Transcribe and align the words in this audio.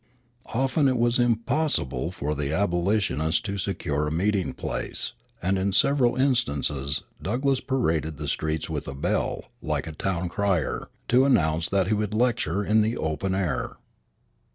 Often 0.55 0.87
it 0.87 0.97
was 0.97 1.19
impossible 1.19 2.09
for 2.09 2.33
the 2.33 2.51
abolitionists 2.51 3.39
to 3.41 3.59
secure 3.59 4.07
a 4.07 4.11
meeting 4.11 4.51
place; 4.51 5.13
and 5.43 5.59
in 5.59 5.73
several 5.73 6.15
instances 6.15 7.03
Douglass 7.21 7.59
paraded 7.59 8.17
the 8.17 8.27
streets 8.27 8.67
with 8.67 8.87
a 8.87 8.95
bell, 8.95 9.51
like 9.61 9.85
a 9.85 9.91
town 9.91 10.27
crier, 10.27 10.89
to 11.09 11.23
announce 11.23 11.69
that 11.69 11.85
he 11.85 11.93
would 11.93 12.15
lecture 12.15 12.63
in 12.63 12.81
the 12.81 12.97
open 12.97 13.35
air. 13.35 13.77